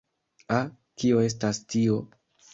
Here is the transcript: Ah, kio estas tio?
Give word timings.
Ah, 0.55 0.61
kio 1.03 1.21
estas 1.27 1.61
tio? 1.75 2.01